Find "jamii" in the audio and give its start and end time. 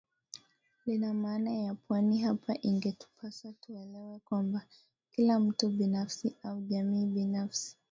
6.61-7.05